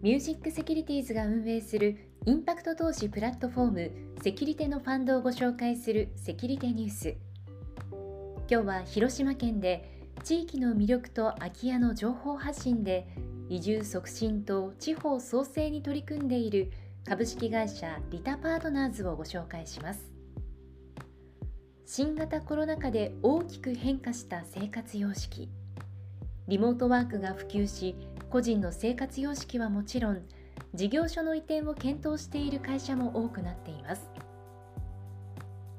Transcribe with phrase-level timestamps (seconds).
[0.00, 3.90] ミュージックセキュリティーズが運営するインパクト投資プラットフォーム
[4.22, 7.16] セキュリテのファンドをご紹介するセキュリテニュース。
[8.48, 13.08] 今日は広島県で地域の魅力と空き家の情報発信で
[13.48, 16.70] 移住促進と地方創生に取り組んでいる
[17.04, 20.12] 株式会社リタパートナーズをご紹介します。
[21.86, 25.48] 新型コロナ禍で大きく変化した生活様式。
[26.46, 27.94] リモートワークが普及し
[28.30, 30.22] 個人の生活様式はもちろん
[30.74, 34.10] 事業所の移転を検討している会社も多くなっています。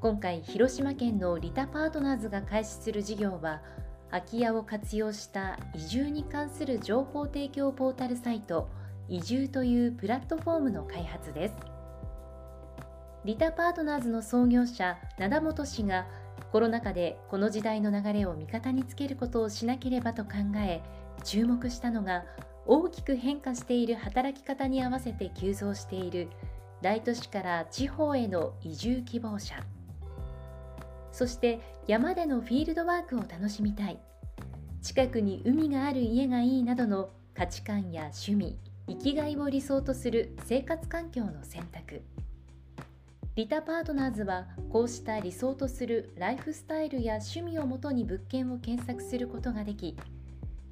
[0.02, 3.62] 今回広島県のリタパートナーズが開始する事業は
[4.10, 8.70] 空き家を活用した移住に関する情報提供ポータルサイト
[9.10, 11.56] 移住というプラットフォームの開発です。
[13.26, 16.08] リタパートナーズの創業者灘本氏が
[16.52, 20.32] コロナ禍でこの時代の流れを味方につけることをしなければと考
[20.66, 20.82] え
[21.24, 22.26] 注目したのが
[22.66, 26.30] 大きく変化している働き方に合わせて急増している
[26.82, 29.56] 大都市から地方への移住希望者。
[31.12, 34.00] そして山でのフィールドワークを楽しみたい。
[34.82, 42.02] 近くに海がある家がいいなどの価値観や趣味生きがいを理想とする生活環境の選択。
[43.36, 49.96] リタパートナーズはこうした理想とするライフスタイルや趣味をもとに物件を検索することができ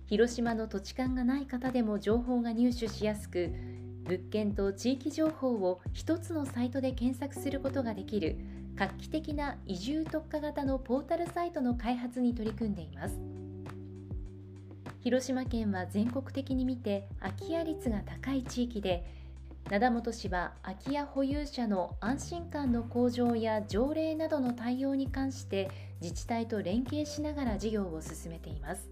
[0.07, 3.51] 広島の土地勘がない方でも情報が入手しやすく
[4.05, 8.37] 物件と地域情報を一つのサイトで検索することができる
[8.75, 13.19] 画期的な移住特化型のポータルサイトの開発に取り組んでいます。
[15.01, 19.05] 広島県は全国的に見て空き家率が高い地域で
[19.69, 25.69] 灘本氏は空き家保有者の安心感の向上や条例などの対応に関して
[26.01, 28.89] 自治体と連携しながら事業を進めています。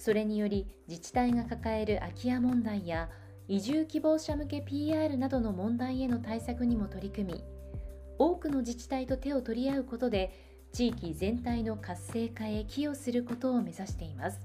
[0.00, 3.10] それにより自治体が抱える空き家問題や
[3.48, 7.44] 移住希望者向け PR などの問題への対策にも取り組み
[8.16, 10.32] 多くの自治体と手を取り合うことで
[10.72, 14.40] 地域全体の活性化へ寄与することを目指しています。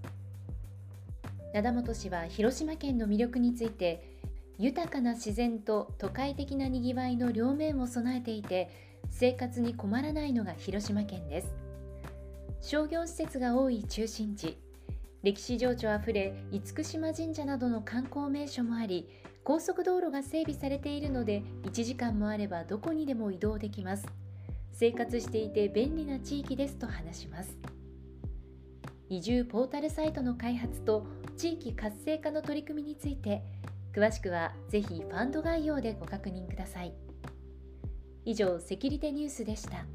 [1.54, 4.18] 灘本氏は広島県の魅力について
[4.60, 8.70] 豊かな自然と都会的なにぎわいの両面を備えていて
[9.10, 11.54] 生活に困らないのが広島県です。
[12.60, 14.58] 商業施設が多い中心地
[15.26, 19.10] 歴史情緒あふれ厳島神社などの観光名所もあり
[19.44, 24.06] 高速道路が整備されているので1時間もあればどこにでも移動できます。
[24.72, 27.58] 生活していて便利な地域ですと話します。
[29.10, 33.42] 移住ポータルサイトの開発と地域活性化の取り組みについて
[33.96, 36.94] 詳しくはぜひファンド概要でご確認ください。
[38.26, 39.88] 以上セキュリティニュースでした。